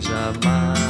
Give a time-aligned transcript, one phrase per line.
[0.00, 0.80] Jamais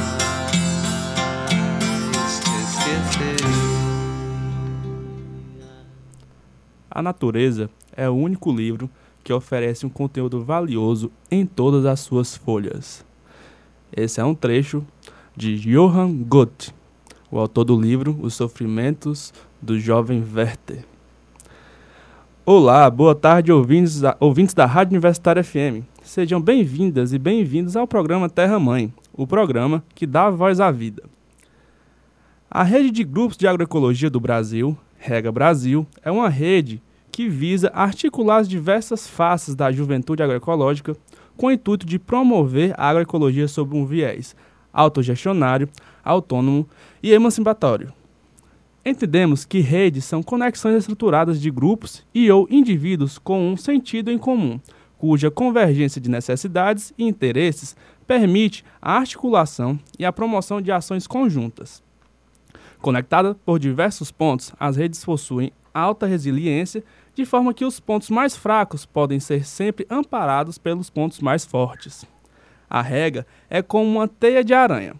[6.93, 8.89] A Natureza é o único livro
[9.23, 13.05] que oferece um conteúdo valioso em todas as suas folhas.
[13.95, 14.85] Esse é um trecho
[15.35, 16.73] de Johann Goethe,
[17.31, 20.85] o autor do livro Os Sofrimentos do Jovem Werther.
[22.45, 25.85] Olá, boa tarde, ouvintes da, ouvintes da Rádio Universitária FM.
[26.03, 31.03] Sejam bem-vindas e bem-vindos ao programa Terra Mãe, o programa que dá voz à vida.
[32.49, 36.79] A rede de grupos de agroecologia do Brasil Rega Brasil é uma rede
[37.11, 40.95] que visa articular as diversas faces da juventude agroecológica
[41.35, 44.35] com o intuito de promover a agroecologia sob um viés
[44.71, 45.67] autogestionário,
[46.03, 46.67] autônomo
[47.01, 47.91] e emancipatório.
[48.85, 54.17] Entendemos que redes são conexões estruturadas de grupos e ou indivíduos com um sentido em
[54.17, 54.59] comum,
[54.97, 57.75] cuja convergência de necessidades e interesses
[58.11, 61.81] permite a articulação e a promoção de ações conjuntas.
[62.81, 66.83] Conectada por diversos pontos, as redes possuem alta resiliência,
[67.15, 72.03] de forma que os pontos mais fracos podem ser sempre amparados pelos pontos mais fortes.
[72.69, 74.93] A rega é como uma teia de aranha.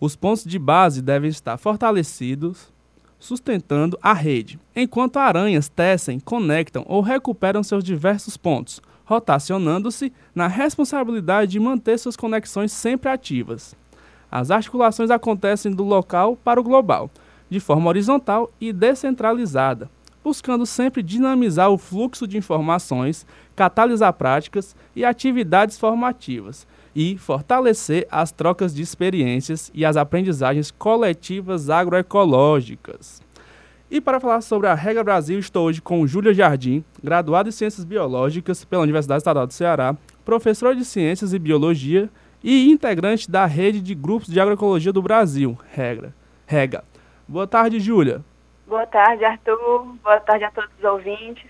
[0.00, 2.72] Os pontos de base devem estar fortalecidos,
[3.18, 11.52] sustentando a rede, enquanto aranhas tecem, conectam ou recuperam seus diversos pontos, rotacionando-se na responsabilidade
[11.52, 13.74] de manter suas conexões sempre ativas.
[14.30, 17.10] As articulações acontecem do local para o global,
[17.48, 19.90] de forma horizontal e descentralizada,
[20.22, 23.26] buscando sempre dinamizar o fluxo de informações,
[23.56, 31.70] catalisar práticas e atividades formativas e fortalecer as trocas de experiências e as aprendizagens coletivas
[31.70, 33.22] agroecológicas.
[33.90, 37.86] E para falar sobre a Regra Brasil, estou hoje com Júlia Jardim, graduada em Ciências
[37.86, 42.10] Biológicas pela Universidade Estadual do Ceará, professora de Ciências e Biologia
[42.44, 46.14] e integrante da rede de grupos de agroecologia do Brasil, Regra.
[46.46, 46.84] Rega.
[47.26, 48.22] Boa tarde, Júlia.
[48.66, 49.96] Boa tarde, Arthur.
[50.04, 51.46] Boa tarde a todos os ouvintes.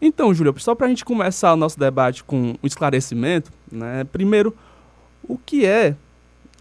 [0.00, 4.56] Então, Júlia, só para a gente começar o nosso debate com um esclarecimento, né, primeiro,
[5.24, 5.96] o que é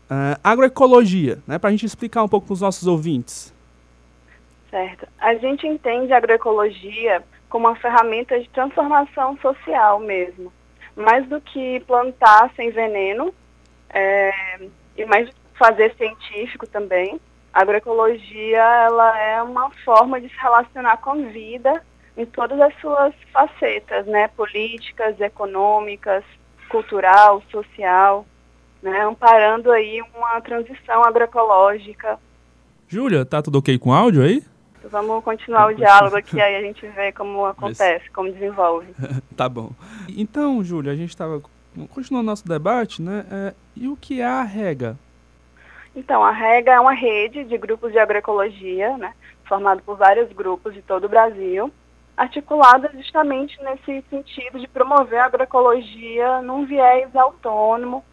[0.10, 3.54] uh, agroecologia, né, para a gente explicar um pouco para os nossos ouvintes.
[4.70, 5.08] Certo.
[5.20, 10.52] A gente entende a agroecologia como uma ferramenta de transformação social mesmo
[11.00, 13.34] mais do que plantar sem veneno,
[13.90, 14.60] é,
[14.98, 17.20] e mais do que fazer científico também,
[17.54, 21.82] a agroecologia ela é uma forma de se relacionar com vida
[22.18, 26.24] em todas as suas facetas, né, políticas, econômicas,
[26.70, 28.26] cultural, social,
[28.84, 32.20] né, amparando aí uma transição agroecológica.
[32.88, 34.44] Júlia, tá tudo ok com áudio aí?
[34.84, 38.88] Vamos continuar o diálogo aqui, aí a gente vê como acontece, como desenvolve.
[39.36, 39.72] tá bom.
[40.08, 41.42] Então, Júlia, a gente estava
[41.94, 43.26] continuando nosso debate, né?
[43.32, 44.98] É, e o que é a REGA?
[45.96, 49.14] Então, a REGA é uma rede de grupos de agroecologia, né?
[49.46, 51.72] Formado por vários grupos de todo o Brasil,
[52.16, 58.04] articulada justamente nesse sentido de promover a agroecologia num viés autônomo,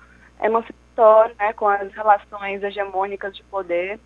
[0.43, 1.53] emancipatório, né?
[1.53, 4.01] Com as relações hegemônicas de poder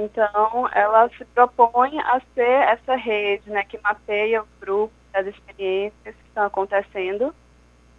[0.00, 6.14] então, ela se propõe a ser essa rede né, que mapeia os grupos, as experiências
[6.14, 7.34] que estão acontecendo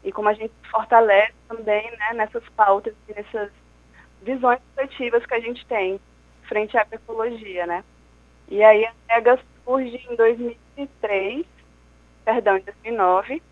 [0.02, 3.52] e como a gente fortalece também né, nessas pautas e nessas
[4.22, 6.00] visões coletivas que a gente tem
[6.44, 7.84] frente à agroecologia, né?
[8.48, 11.46] E aí a EGA surge em 2003,
[12.24, 13.44] perdão, em 2009,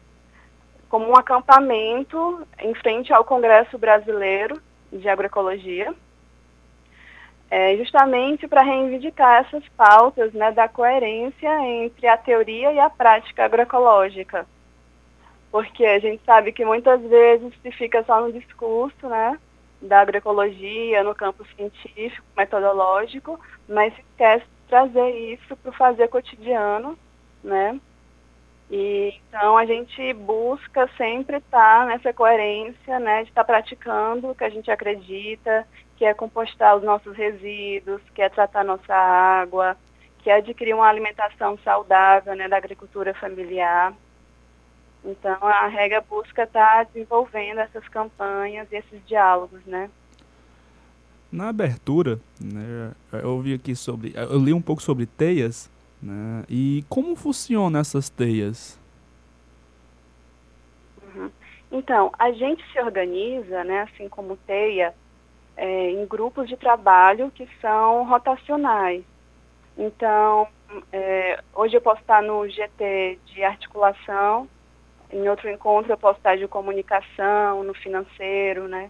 [0.87, 5.93] como um acampamento em frente ao Congresso Brasileiro de Agroecologia,
[7.49, 13.45] é, justamente para reivindicar essas pautas né, da coerência entre a teoria e a prática
[13.45, 14.45] agroecológica.
[15.49, 19.39] Porque a gente sabe que muitas vezes se fica só no discurso né,
[19.81, 26.09] da agroecologia, no campo científico, metodológico, mas se esquece de trazer isso para o fazer
[26.09, 26.97] cotidiano,
[27.41, 27.79] né?
[28.69, 34.29] E, então a gente busca sempre estar tá nessa coerência, né, de estar tá praticando
[34.29, 35.65] o que a gente acredita
[35.97, 39.75] que é compostar os nossos resíduos, que é tratar nossa água,
[40.19, 43.93] que é adquirir uma alimentação saudável né, da agricultura familiar.
[45.03, 49.89] Então, a Rega busca estar tá desenvolvendo essas campanhas e esses diálogos, né?
[51.31, 55.69] Na abertura, né, eu ouvi aqui sobre, eu li um pouco sobre teias,
[56.01, 58.79] né, e como funcionam essas teias?
[61.03, 61.29] Uhum.
[61.71, 64.93] Então, a gente se organiza, né, assim como teia,
[65.57, 69.03] é, em grupos de trabalho que são rotacionais.
[69.77, 70.47] Então,
[70.93, 74.47] é, hoje eu posso estar no GT de articulação,
[75.11, 78.89] em outro encontro eu posso estar de comunicação, no financeiro, né?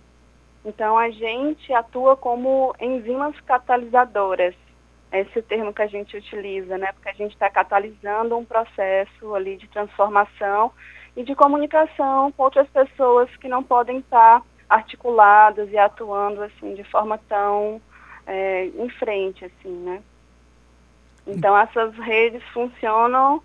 [0.65, 4.55] Então a gente atua como enzimas catalisadoras.
[5.11, 6.91] Esse termo que a gente utiliza, né?
[6.91, 10.71] Porque a gente está catalisando um processo ali de transformação
[11.15, 16.83] e de comunicação com outras pessoas que não podem estar articuladas e atuando assim de
[16.83, 17.81] forma tão
[18.25, 20.01] é, em frente, assim, né?
[21.25, 23.41] Então essas redes funcionam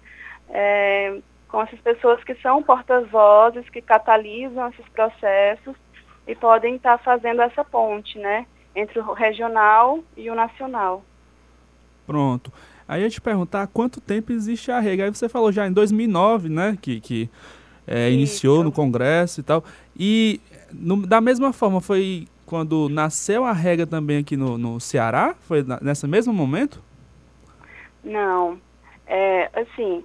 [0.48, 5.76] é, com essas pessoas que são porta-vozes, que catalisam esses processos
[6.26, 11.02] e podem estar fazendo essa ponte, né, entre o regional e o nacional.
[12.06, 12.52] Pronto.
[12.86, 15.04] Aí eu te perguntar quanto tempo existe a rega.
[15.04, 17.30] Aí você falou já em 2009, né, que, que
[17.86, 19.64] é, iniciou no Congresso e tal.
[19.96, 20.40] E
[20.72, 25.34] no, da mesma forma, foi quando nasceu a rega também aqui no, no Ceará?
[25.40, 26.82] Foi na, nesse mesmo momento?
[28.04, 28.60] Não.
[29.06, 30.04] É, assim,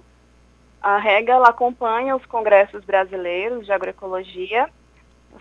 [0.80, 4.68] a rega ela acompanha os congressos brasileiros de agroecologia,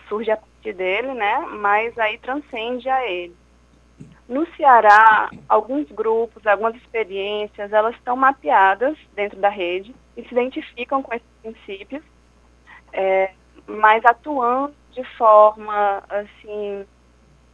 [0.10, 1.40] surge a partir dele, né?
[1.60, 3.36] Mas aí transcende a ele.
[4.28, 11.02] No Ceará, alguns grupos, algumas experiências, elas estão mapeadas dentro da rede e se identificam
[11.02, 12.04] com esses princípios,
[12.92, 13.32] é,
[13.66, 16.86] mas atuando de forma assim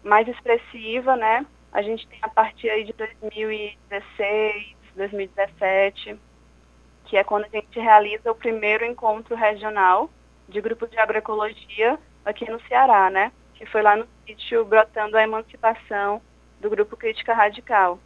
[0.01, 1.45] mais expressiva, né?
[1.73, 6.17] A gente tem a partir aí de 2016, 2017,
[7.05, 10.09] que é quando a gente realiza o primeiro encontro regional
[10.47, 13.31] de grupos de agroecologia aqui no Ceará, né?
[13.55, 16.21] Que foi lá no sítio Brotando a Emancipação
[16.61, 17.99] do Grupo Crítica Radical.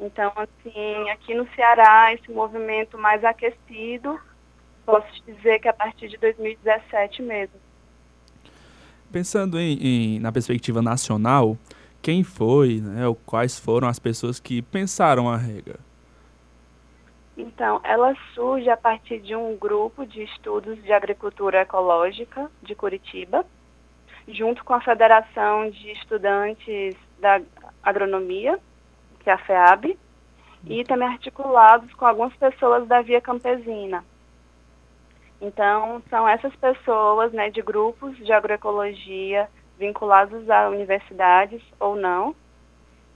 [0.00, 4.18] Então, assim, aqui no Ceará, esse movimento mais aquecido,
[4.86, 7.67] posso dizer que é a partir de 2017 mesmo.
[9.10, 11.56] Pensando em, em na perspectiva nacional,
[12.02, 15.78] quem foi, né, ou quais foram as pessoas que pensaram a rega?
[17.36, 23.46] Então, ela surge a partir de um grupo de estudos de agricultura ecológica de Curitiba,
[24.26, 27.40] junto com a Federação de Estudantes da
[27.82, 28.58] Agronomia,
[29.20, 29.96] que é a FEAB,
[30.66, 34.04] e também articulados com algumas pessoas da Via Campesina.
[35.40, 39.48] Então, são essas pessoas né, de grupos de agroecologia
[39.78, 42.34] vinculados a universidades ou não,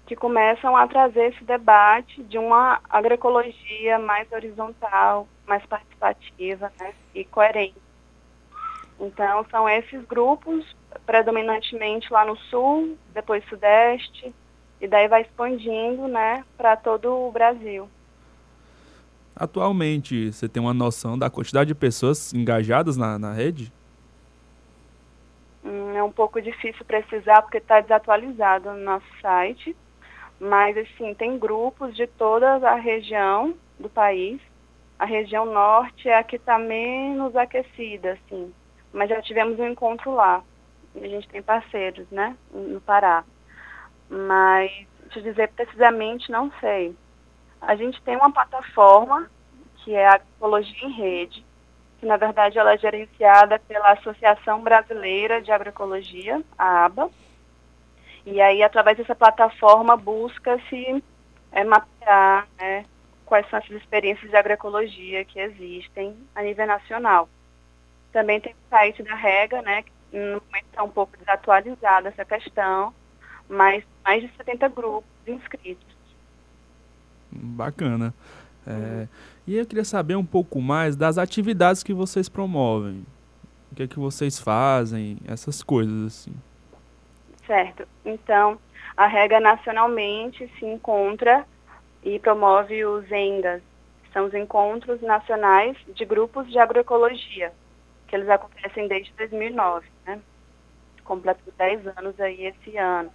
[0.07, 7.25] que começam a trazer esse debate de uma agroecologia mais horizontal, mais participativa né, e
[7.25, 7.81] coerente.
[9.01, 10.65] Então, são esses grupos,
[11.05, 14.33] predominantemente lá no sul, depois sudeste,
[14.81, 17.89] e daí vai expandindo né, para todo o Brasil.
[19.35, 23.73] Atualmente, você tem uma noção da quantidade de pessoas engajadas na, na rede?
[25.65, 29.75] Hum, é um pouco difícil precisar porque está desatualizado no nosso site,
[30.39, 34.41] mas assim, tem grupos de toda a região do país.
[34.99, 38.53] A região norte é a que está menos aquecida, assim,
[38.93, 40.43] mas já tivemos um encontro lá.
[40.95, 43.25] A gente tem parceiros, né, no Pará.
[44.11, 44.71] Mas
[45.11, 46.95] te dizer precisamente não sei.
[47.63, 49.31] A gente tem uma plataforma
[49.79, 50.21] que é a
[50.83, 51.45] em Rede,
[51.99, 57.11] que na verdade ela é gerenciada pela Associação Brasileira de Agroecologia, a ABA,
[58.25, 61.03] e aí, através dessa plataforma, busca-se
[61.51, 62.85] é, mapear né,
[63.27, 67.29] quais são essas experiências de agroecologia que existem a nível nacional.
[68.13, 72.25] Também tem o site da REGA, né, que no momento está um pouco desatualizada essa
[72.25, 72.95] questão,
[73.49, 76.02] mas mais de 70 grupos inscritos.
[77.33, 78.15] Bacana.
[78.67, 79.09] É.
[79.47, 83.05] E eu queria saber um pouco mais das atividades que vocês promovem.
[83.71, 86.33] O que é que vocês fazem, essas coisas assim.
[87.47, 87.89] Certo.
[88.05, 88.59] Então,
[88.97, 91.45] a REGA nacionalmente se encontra
[92.03, 93.63] e promove os ENGAs,
[94.13, 97.53] são os Encontros Nacionais de Grupos de Agroecologia,
[98.07, 100.21] que eles acontecem desde 2009, né?
[101.05, 103.11] Completam 10 anos aí esse ano.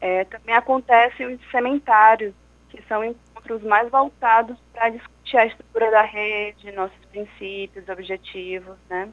[0.00, 2.34] É, também acontecem os sementários,
[2.72, 9.12] que são encontros mais voltados para discutir a estrutura da rede, nossos princípios, objetivos, né?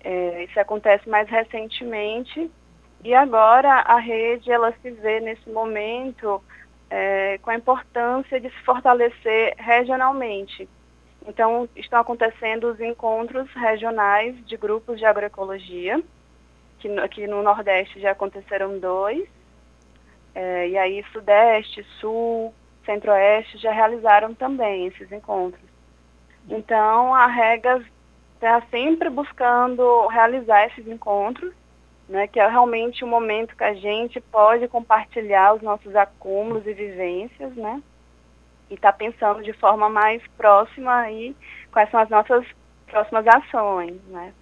[0.00, 2.50] É, isso acontece mais recentemente
[3.02, 6.42] e agora a rede ela se vê nesse momento
[6.90, 10.68] é, com a importância de se fortalecer regionalmente.
[11.26, 16.00] Então, estão acontecendo os encontros regionais de grupos de agroecologia,
[16.78, 19.26] que aqui no Nordeste já aconteceram dois,
[20.34, 22.52] é, e aí Sudeste, Sul,
[22.84, 25.62] Centro-Oeste já realizaram também esses encontros.
[26.48, 27.84] Então, a Regas
[28.34, 31.54] está sempre buscando realizar esses encontros,
[32.08, 36.74] né, que é realmente o momento que a gente pode compartilhar os nossos acúmulos e
[36.74, 37.82] vivências, né,
[38.68, 41.34] e está pensando de forma mais próxima aí
[41.72, 42.44] quais são as nossas
[42.86, 44.34] próximas ações, né.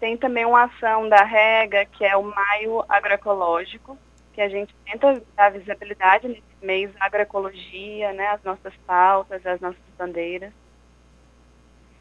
[0.00, 3.96] Tem também uma ação da Rega, que é o Maio Agroecológico,
[4.32, 9.80] que a gente tenta dar visibilidade nesse da agroecologia, né, as nossas pautas, as nossas
[9.98, 10.52] bandeiras.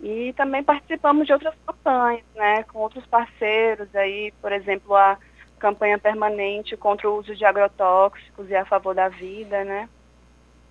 [0.01, 5.17] E também participamos de outras campanhas, né, com outros parceiros aí, por exemplo, a
[5.57, 9.89] campanha permanente contra o uso de agrotóxicos e a favor da vida, né.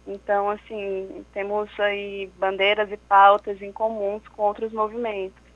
[0.06, 5.48] Então, assim, temos aí bandeiras e pautas em comuns com outros movimentos.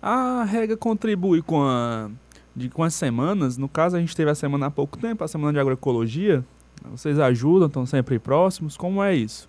[0.00, 2.08] A Rega contribui com, a,
[2.56, 3.58] de, com as semanas.
[3.58, 6.42] No caso, a gente teve a semana há pouco tempo, a semana de agroecologia.
[6.86, 8.76] Vocês ajudam, estão sempre próximos.
[8.76, 9.48] Como é isso?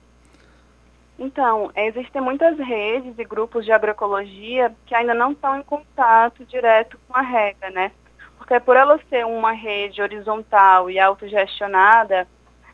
[1.17, 6.99] Então, existem muitas redes e grupos de agroecologia que ainda não estão em contato direto
[7.07, 7.91] com a rega, né?
[8.37, 12.27] Porque por ela ser uma rede horizontal e autogestionada,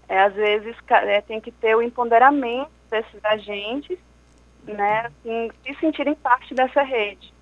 [0.10, 3.98] é, às vezes é, tem que ter o empoderamento desses agentes,
[4.66, 7.33] né, assim, se sentirem parte dessa rede.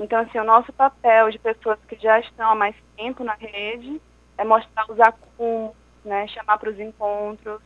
[0.00, 4.00] Então, assim, o nosso papel de pessoas que já estão há mais tempo na rede
[4.38, 7.60] é mostrar os acúmulos, né, chamar para os encontros,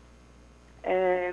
[0.83, 1.33] é,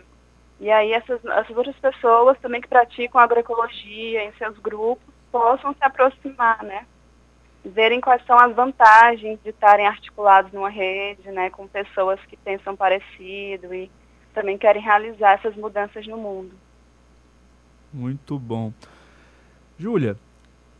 [0.59, 5.83] e aí essas, essas outras pessoas também que praticam agroecologia em seus grupos possam se
[5.83, 6.85] aproximar, né?
[7.65, 11.49] Verem quais são as vantagens de estarem articulados numa rede, né?
[11.49, 13.89] Com pessoas que pensam parecido e
[14.35, 16.53] também querem realizar essas mudanças no mundo.
[17.91, 18.71] Muito bom.
[19.79, 20.15] Júlia,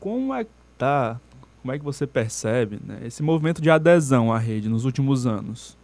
[0.02, 1.22] como é que tá,
[1.62, 5.78] como é que você percebe né, esse movimento de adesão à rede nos últimos anos?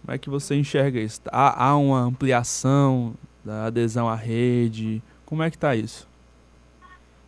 [0.00, 1.20] Como é que você enxerga isso?
[1.30, 5.02] Há, há uma ampliação da adesão à rede?
[5.26, 6.08] Como é que está isso?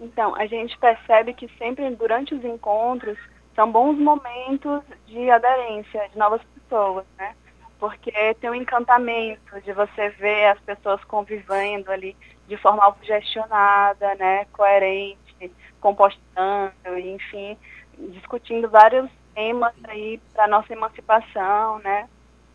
[0.01, 3.19] Então, a gente percebe que sempre durante os encontros
[3.55, 7.35] são bons momentos de aderência de novas pessoas, né?
[7.79, 12.17] Porque tem um encantamento de você ver as pessoas convivendo ali
[12.49, 14.47] de forma autogestionada, né?
[14.53, 17.57] Coerente, compostando, enfim,
[17.99, 22.09] discutindo vários temas aí para nossa emancipação, né?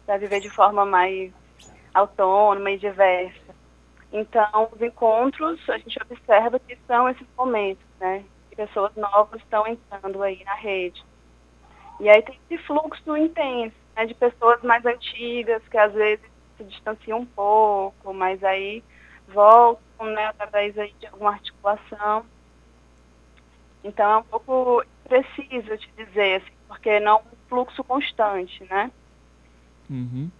[0.05, 1.31] Para viver de forma mais
[1.93, 3.55] autônoma e diversa.
[4.11, 8.23] Então, os encontros, a gente observa que são esses momentos, né?
[8.49, 11.03] Que pessoas novas estão entrando aí na rede.
[11.99, 14.05] E aí tem esse fluxo intenso, né?
[14.05, 16.25] De pessoas mais antigas, que às vezes
[16.57, 18.83] se distanciam um pouco, mas aí
[19.27, 20.27] voltam, né?
[20.27, 22.25] Através aí de alguma articulação.
[23.85, 28.91] Então, é um pouco preciso te dizer, assim, porque não é um fluxo constante, né?
[29.87, 30.31] Uhum.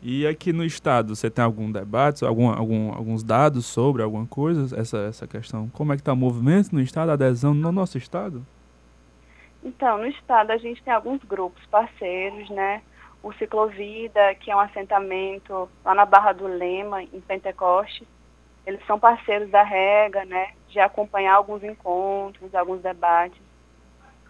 [0.00, 4.78] E aqui no estado, você tem algum debate, algum, algum, alguns dados sobre alguma coisa,
[4.78, 5.68] essa, essa questão?
[5.70, 8.46] Como é que está o movimento no estado, a adesão no nosso estado?
[9.64, 12.82] Então, no estado a gente tem alguns grupos parceiros, né?
[13.20, 18.06] O Ciclovida, que é um assentamento lá na Barra do Lema, em Pentecostes.
[18.66, 20.52] Eles são parceiros da Rega, né?
[20.68, 23.40] De acompanhar alguns encontros, alguns debates.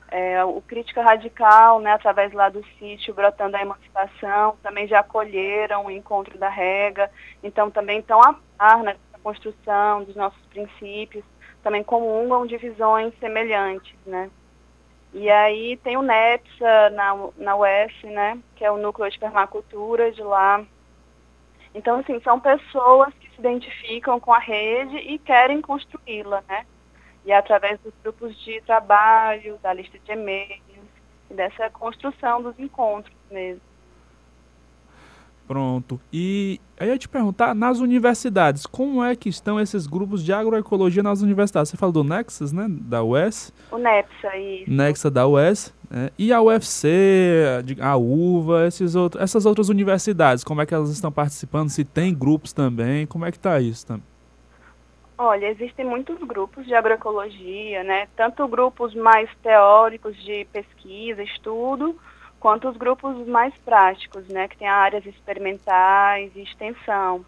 [0.08, 5.86] É, o Crítica Radical, né, através lá do sítio Brotando a Emancipação, também já acolheram
[5.86, 7.10] o encontro da Rega,
[7.42, 11.24] então também estão a par nessa construção dos nossos princípios,
[11.64, 14.30] também comungam de visões semelhantes, né.
[15.12, 20.12] E aí tem o NEPSA na, na UES, né, que é o Núcleo de Permacultura
[20.12, 20.62] de lá.
[21.74, 26.64] Então, assim, são pessoas se identificam com a rede e querem construí-la, né
[27.24, 30.60] e através dos grupos de trabalho, da lista de e-mails,
[31.30, 33.62] e dessa construção dos encontros mesmo.
[35.46, 36.00] Pronto.
[36.12, 40.32] E aí eu ia te perguntar, nas universidades, como é que estão esses grupos de
[40.32, 41.70] agroecologia nas universidades?
[41.70, 43.52] Você falou do Nexus, né, da UES?
[43.70, 44.70] O NEPSA, isso.
[44.70, 46.10] Nexa da UES, né?
[46.18, 51.12] e a UFC, a UVA, esses outros, essas outras universidades, como é que elas estão
[51.12, 51.70] participando?
[51.70, 54.02] Se tem grupos também, como é que está isso também?
[55.16, 58.08] Olha, existem muitos grupos de agroecologia, né?
[58.16, 61.96] Tanto grupos mais teóricos de pesquisa, estudo,
[62.40, 64.48] quanto os grupos mais práticos, né?
[64.48, 67.24] Que tem áreas experimentais e extensão.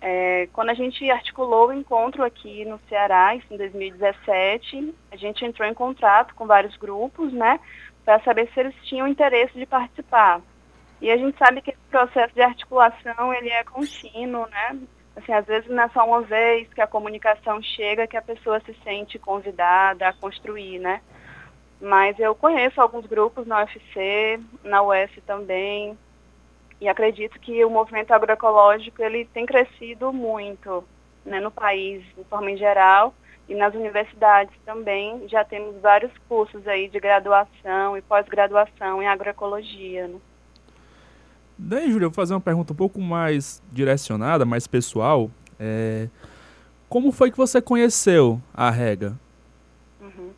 [0.00, 5.44] É, quando a gente articulou o encontro aqui no Ceará, isso em 2017, a gente
[5.44, 7.58] entrou em contato com vários grupos, né?
[8.04, 10.40] Para saber se eles tinham interesse de participar.
[11.00, 14.78] E a gente sabe que esse processo de articulação, ele é contínuo, né?
[15.16, 18.60] Assim, às vezes não é só uma vez que a comunicação chega que a pessoa
[18.60, 21.00] se sente convidada a construir, né?
[21.80, 25.96] Mas eu conheço alguns grupos na UFC, na UF também,
[26.80, 30.84] e acredito que o movimento agroecológico ele tem crescido muito
[31.24, 33.14] né, no país, de forma em geral,
[33.48, 40.08] e nas universidades também já temos vários cursos aí de graduação e pós-graduação em agroecologia.
[40.08, 40.18] Né?
[41.56, 45.30] Daí, Júlia, eu vou fazer uma pergunta um pouco mais direcionada, mais pessoal.
[45.58, 46.08] É,
[46.88, 49.16] como foi que você conheceu a Rega?
[50.00, 50.32] Uhum.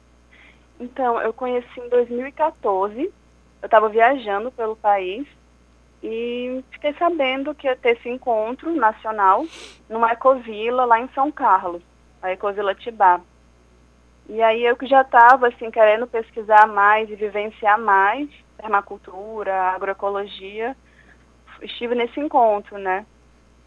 [0.78, 3.10] Então, eu conheci em 2014.
[3.60, 5.26] Eu estava viajando pelo país
[6.02, 9.44] e fiquei sabendo que ia ter esse encontro nacional
[9.88, 11.82] numa ecovila lá em São Carlos,
[12.22, 13.20] a Ecovila Tibá.
[14.28, 20.76] E aí eu que já estava assim querendo pesquisar mais e vivenciar mais permacultura, agroecologia,
[21.62, 23.06] estive nesse encontro, né?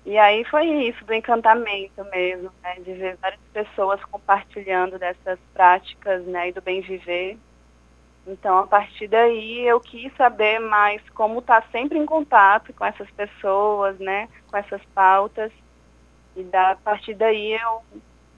[0.05, 2.75] E aí foi isso, do encantamento mesmo, né?
[2.75, 6.49] De ver várias pessoas compartilhando dessas práticas, né?
[6.49, 7.37] E do bem viver.
[8.25, 12.85] Então, a partir daí, eu quis saber mais como estar tá sempre em contato com
[12.85, 14.29] essas pessoas, né?
[14.49, 15.51] Com essas pautas.
[16.35, 17.81] E da, a partir daí, eu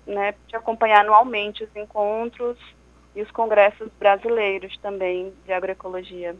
[0.08, 2.58] né, te acompanhar anualmente os encontros
[3.16, 6.36] e os congressos brasileiros também de agroecologia.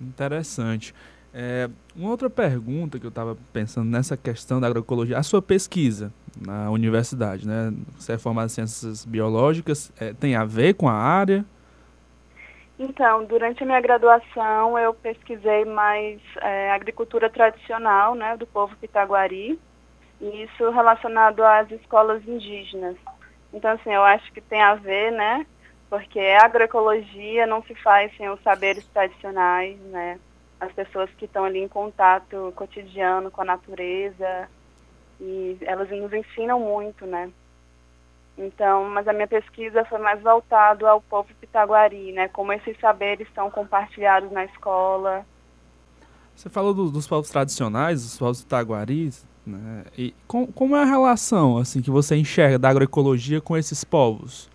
[0.00, 0.94] Interessante.
[1.32, 6.12] É, uma outra pergunta que eu estava pensando nessa questão da agroecologia, a sua pesquisa
[6.40, 7.72] na universidade, né?
[7.98, 11.44] Você é formado em ciências biológicas, é, tem a ver com a área?
[12.78, 19.58] Então, durante a minha graduação eu pesquisei mais é, agricultura tradicional, né, do povo pitaguari,
[20.20, 22.96] e isso relacionado às escolas indígenas.
[23.52, 25.44] Então, assim, eu acho que tem a ver, né,
[25.90, 30.20] porque a agroecologia não se faz sem os saberes tradicionais, né,
[30.60, 34.48] as pessoas que estão ali em contato cotidiano com a natureza
[35.20, 37.32] e elas nos ensinam muito, né?
[38.38, 42.28] Então, mas a minha pesquisa foi mais voltado ao povo pitaguari, né?
[42.28, 45.26] Como esses saberes são compartilhados na escola.
[46.36, 49.84] Você falou do, dos povos tradicionais, dos povos pitaguaris, né?
[49.96, 54.48] E com, como é a relação, assim, que você enxerga da agroecologia com esses povos?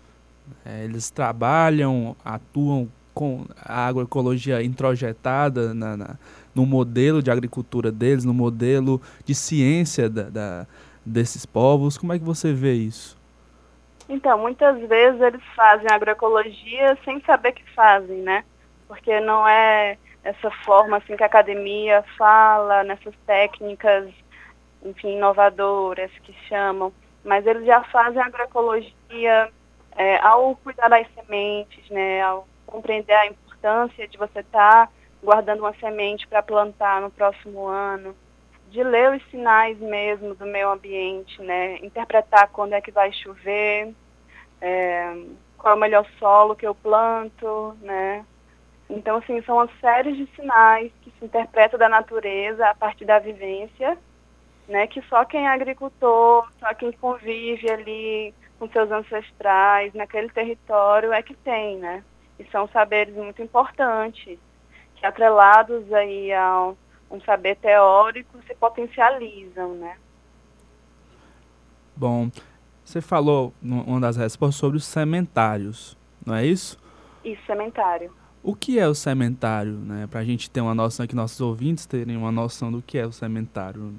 [0.64, 6.18] É, eles trabalham, atuam com a agroecologia introjetada na, na,
[6.54, 10.66] no modelo de agricultura deles, no modelo de ciência da, da,
[11.04, 11.98] desses povos.
[11.98, 13.22] Como é que você vê isso?
[14.08, 18.44] Então, muitas vezes eles fazem agroecologia sem saber que fazem, né?
[18.86, 24.10] Porque não é essa forma assim que a academia fala, nessas técnicas,
[24.82, 26.92] enfim, inovadoras que chamam,
[27.24, 29.50] mas eles já fazem agroecologia
[29.96, 32.20] é, ao cuidar das sementes, né?
[32.22, 37.66] Ao compreender a importância de você estar tá guardando uma semente para plantar no próximo
[37.66, 38.14] ano,
[38.74, 41.78] de ler os sinais mesmo do meio ambiente, né?
[41.78, 43.94] Interpretar quando é que vai chover,
[44.60, 45.16] é,
[45.56, 48.24] qual é o melhor solo que eu planto, né?
[48.90, 53.18] Então, assim, são uma série de sinais que se interpretam da natureza a partir da
[53.18, 53.96] vivência,
[54.68, 54.86] né?
[54.88, 61.22] Que só quem é agricultor, só quem convive ali com seus ancestrais naquele território é
[61.22, 62.04] que tem, né?
[62.38, 64.38] e são saberes muito importantes,
[64.96, 66.72] que atrelados aí a
[67.10, 69.96] um saber teórico se potencializam, né?
[71.96, 72.30] Bom,
[72.84, 76.78] você falou numa das respostas sobre os sementários, não é isso?
[77.24, 78.12] Isso, sementário.
[78.42, 80.06] O que é o sementário, né?
[80.06, 83.06] Para a gente ter uma noção, que nossos ouvintes terem uma noção do que é
[83.06, 83.94] o sementário.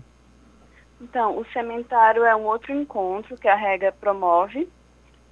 [1.01, 4.69] Então, o sementário é um outro encontro que a regra promove,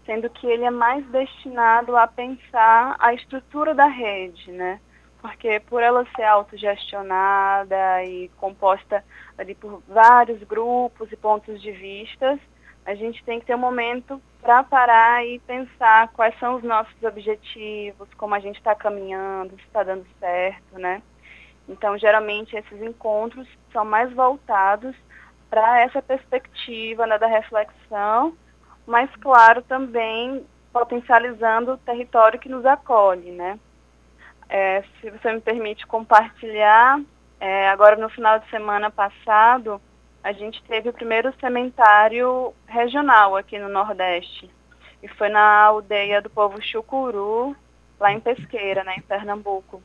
[0.06, 4.80] sendo que ele é mais destinado a pensar a estrutura da rede, né?
[5.24, 9.04] Porque por ela ser autogestionada e composta
[9.38, 12.40] ali por vários grupos e pontos de vistas,
[12.86, 17.02] a gente tem que ter um momento para parar e pensar quais são os nossos
[17.02, 21.02] objetivos, como a gente está caminhando, se está dando certo, né?
[21.68, 24.94] Então, geralmente, esses encontros são mais voltados
[25.50, 28.38] para essa perspectiva né, da reflexão
[28.86, 33.60] mas, claro, também potencializando o território que nos acolhe, né?
[34.56, 37.02] É, se você me permite compartilhar,
[37.40, 39.82] é, agora no final de semana passado,
[40.24, 44.48] a gente teve o primeiro cementário regional aqui no Nordeste.
[45.02, 47.56] E foi na aldeia do povo Chucuru,
[48.00, 49.82] lá em Pesqueira, né, em Pernambuco.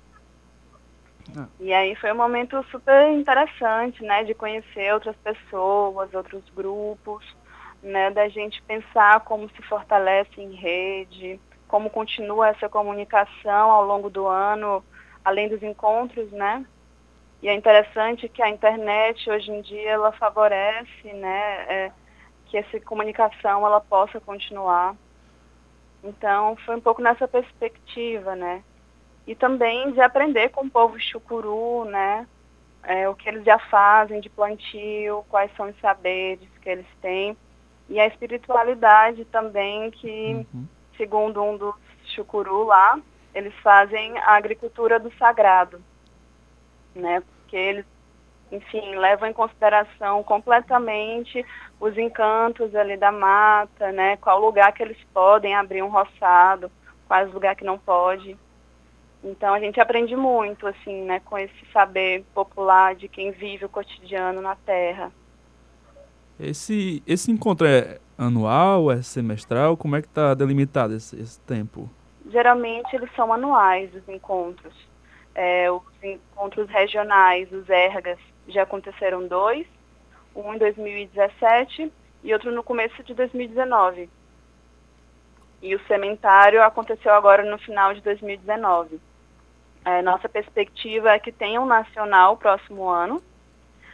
[1.34, 1.46] Ah.
[1.58, 7.24] E aí foi um momento super interessante, né, de conhecer outras pessoas, outros grupos,
[7.82, 14.10] né, da gente pensar como se fortalece em rede, como continua essa comunicação ao longo
[14.10, 14.82] do ano,
[15.24, 16.64] além dos encontros, né?
[17.42, 21.92] E é interessante que a internet hoje em dia ela favorece, né, é,
[22.46, 24.96] que essa comunicação ela possa continuar.
[26.02, 28.62] Então foi um pouco nessa perspectiva, né?
[29.26, 32.26] E também de aprender com o povo chucuru, né?
[32.82, 37.36] É, o que eles já fazem de plantio, quais são os saberes que eles têm.
[37.88, 40.66] E a espiritualidade também, que, uhum.
[40.98, 41.74] Segundo um dos
[42.14, 43.00] chucuru lá,
[43.34, 45.80] eles fazem a agricultura do sagrado,
[46.94, 47.20] né?
[47.20, 47.86] Porque eles,
[48.52, 51.44] enfim, levam em consideração completamente
[51.80, 54.16] os encantos ali da mata, né?
[54.18, 56.70] Qual lugar que eles podem abrir um roçado,
[57.06, 58.36] quais lugar que não pode.
[59.22, 63.68] Então a gente aprende muito, assim, né, com esse saber popular de quem vive o
[63.68, 65.10] cotidiano na Terra.
[66.40, 69.76] Esse, esse encontro é anual, é semestral?
[69.76, 71.90] Como é que está delimitado esse, esse tempo?
[72.28, 74.74] geralmente eles são anuais, os encontros.
[75.34, 79.66] É, os encontros regionais, os ERGAS, já aconteceram dois,
[80.34, 81.92] um em 2017
[82.24, 84.10] e outro no começo de 2019.
[85.62, 89.00] E o sementário aconteceu agora no final de 2019.
[89.84, 93.22] É, nossa perspectiva é que tenha um nacional próximo ano,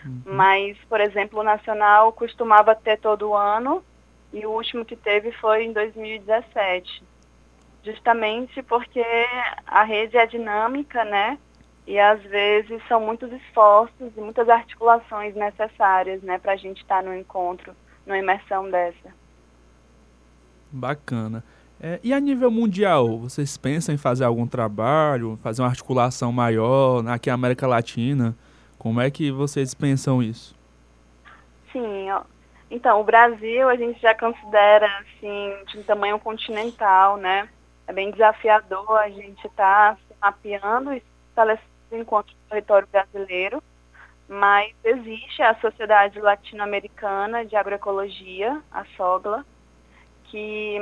[0.04, 0.22] uhum.
[0.24, 3.84] mas, por exemplo, o nacional costumava ter todo ano
[4.32, 7.02] e o último que teve foi em 2017
[7.84, 9.04] justamente porque
[9.66, 11.38] a rede é dinâmica, né?
[11.86, 17.02] E às vezes são muitos esforços e muitas articulações necessárias, né, para a gente estar
[17.02, 17.74] tá no encontro,
[18.06, 19.12] numa imersão dessa.
[20.72, 21.44] Bacana.
[21.78, 27.06] É, e a nível mundial, vocês pensam em fazer algum trabalho, fazer uma articulação maior
[27.08, 28.34] aqui na América Latina?
[28.84, 30.54] Como é que vocês pensam isso?
[31.72, 32.22] Sim, ó.
[32.70, 37.48] então o Brasil a gente já considera assim de um tamanho continental, né?
[37.86, 43.62] é bem desafiador a gente estar tá se mapeando e estabelecendo no território brasileiro,
[44.28, 49.46] mas existe a Sociedade Latino-Americana de Agroecologia, a SOGLA,
[50.24, 50.78] que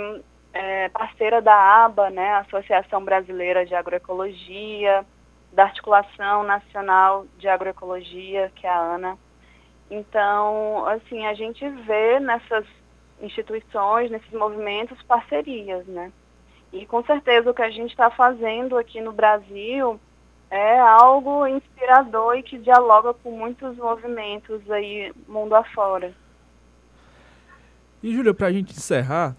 [0.52, 5.06] é parceira da ABA, né, Associação Brasileira de Agroecologia,
[5.52, 9.18] da Articulação Nacional de Agroecologia, que é a ANA.
[9.90, 12.64] Então, assim, a gente vê nessas
[13.20, 16.10] instituições, nesses movimentos, parcerias, né?
[16.72, 20.00] E com certeza o que a gente está fazendo aqui no Brasil
[20.50, 26.14] é algo inspirador e que dialoga com muitos movimentos aí mundo afora.
[28.02, 29.36] E Júlia, para a gente encerrar,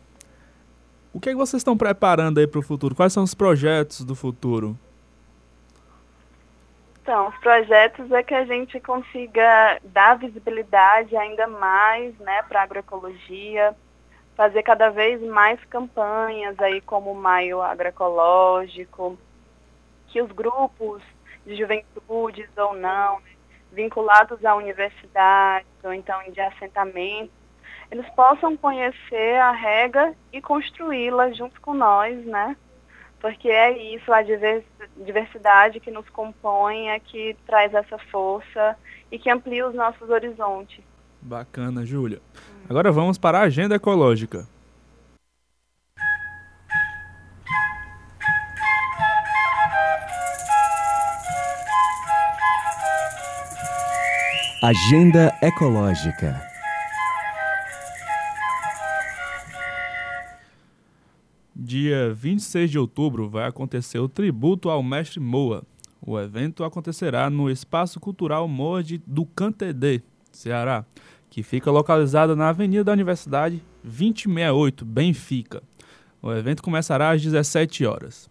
[1.11, 2.95] o que, é que vocês estão preparando aí para o futuro?
[2.95, 4.77] Quais são os projetos do futuro?
[7.13, 12.63] Então, os projetos é que a gente consiga dar visibilidade ainda mais né, para a
[12.63, 13.75] agroecologia,
[14.35, 19.15] fazer cada vez mais campanhas aí como o Maio Agroecológico,
[20.07, 21.03] que os grupos
[21.45, 23.29] de juventudes ou não, né,
[23.71, 27.31] vinculados à universidade ou então de assentamento,
[27.91, 32.57] eles possam conhecer a rega e construí-la junto com nós, né?
[33.23, 34.21] Porque é isso, a
[34.97, 38.75] diversidade que nos compõe, é que traz essa força
[39.09, 40.83] e que amplia os nossos horizontes.
[41.21, 42.19] Bacana, Júlia.
[42.69, 44.45] Agora vamos para a agenda ecológica.
[54.61, 56.52] Agenda Ecológica.
[62.03, 65.63] Dia 26 de outubro vai acontecer o tributo ao mestre Moa.
[66.05, 70.85] O evento acontecerá no Espaço Cultural Moa de, do Cantedê, Ceará,
[71.29, 75.63] que fica localizada na Avenida da Universidade 2068, Benfica.
[76.21, 78.29] O evento começará às 17 horas.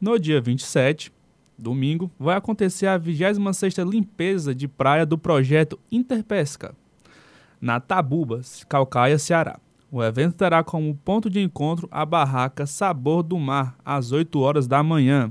[0.00, 1.12] No dia 27,
[1.58, 6.72] domingo, vai acontecer a 26ª limpeza de praia do projeto Interpesca,
[7.60, 9.58] na Tabuba, Calcaia, Ceará.
[9.94, 14.66] O evento terá como ponto de encontro a barraca Sabor do Mar, às 8 horas
[14.66, 15.28] da manhã.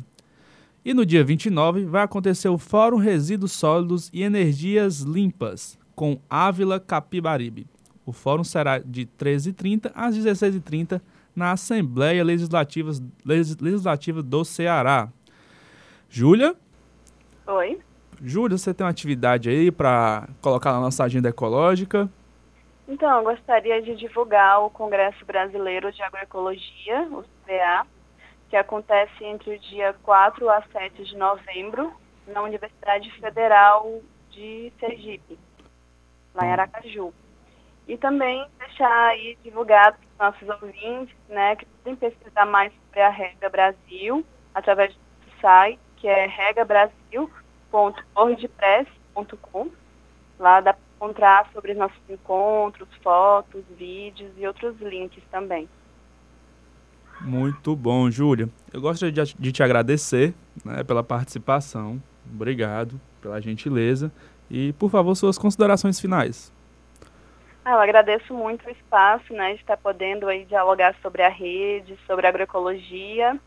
[0.85, 6.79] E no dia 29 vai acontecer o Fórum Resíduos Sólidos e Energias Limpas, com Ávila
[6.79, 7.65] Capibaribe.
[8.05, 11.01] O fórum será de 13h30 às 16h30
[11.35, 12.91] na Assembleia Legislativa,
[13.25, 15.09] Legislativa do Ceará.
[16.07, 16.55] Júlia?
[17.47, 17.79] Oi.
[18.23, 22.07] Júlia, você tem uma atividade aí para colocar na nossa agenda ecológica?
[22.91, 27.87] Então, eu gostaria de divulgar o Congresso Brasileiro de Agroecologia, o CBA,
[28.49, 31.93] que acontece entre o dia 4 a 7 de novembro
[32.27, 35.39] na Universidade Federal de Sergipe
[36.35, 37.13] lá em Aracaju.
[37.87, 42.99] E também deixar aí divulgado para os nossos ouvintes, né, que podem pesquisar mais sobre
[42.99, 47.41] a Rega Brasil, através do site, que é regabrasil.org.br.
[47.71, 49.71] www.wordpress.com.
[50.39, 55.67] Lá para encontrar sobre nossos encontros, fotos, vídeos e outros links também.
[57.19, 58.47] Muito bom, Júlia.
[58.71, 60.33] Eu gostaria de, te agradecer
[60.63, 62.01] né, pela participação.
[62.31, 64.11] Obrigado pela gentileza.
[64.49, 66.53] E, por favor, suas considerações finais.
[67.63, 71.97] Ah, eu agradeço muito o espaço, né, de estar podendo aí dialogar sobre a rede,
[72.05, 73.39] sobre a agroecologia.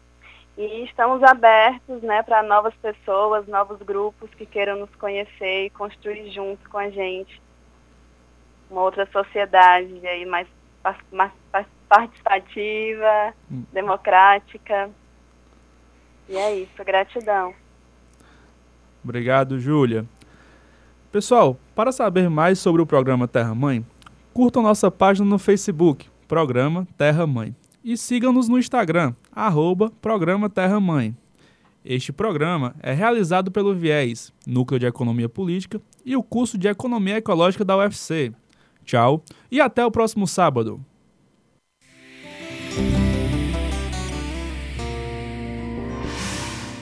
[0.56, 6.30] E estamos abertos, né, para novas pessoas, novos grupos que queiram nos conhecer e construir
[6.30, 7.43] junto com a gente
[8.70, 10.46] uma outra sociedade aí mais,
[11.12, 11.32] mais
[11.88, 13.64] participativa, hum.
[13.72, 14.90] democrática.
[16.28, 17.54] E é isso, gratidão.
[19.02, 20.06] Obrigado, Júlia.
[21.12, 23.84] Pessoal, para saber mais sobre o programa Terra Mãe,
[24.32, 30.80] curtam nossa página no Facebook, Programa Terra Mãe, e sigam-nos no Instagram, arroba Programa Terra
[30.80, 31.14] Mãe.
[31.84, 37.18] Este programa é realizado pelo Viés, Núcleo de Economia Política, e o curso de Economia
[37.18, 38.32] Ecológica da UFC.
[38.84, 40.80] Tchau e até o próximo sábado.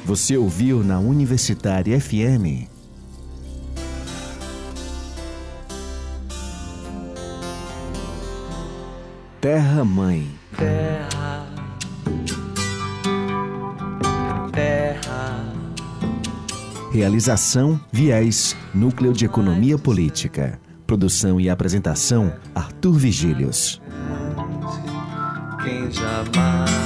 [0.05, 2.69] Você ouviu na Universitária FM.
[9.41, 10.31] Terra Mãe.
[10.57, 11.47] Terra.
[14.53, 15.53] Terra.
[16.93, 20.62] Realização Viés, Núcleo de Economia Política.
[20.87, 23.81] Produção e apresentação Arthur Vigílios.
[25.63, 26.82] Quem jamais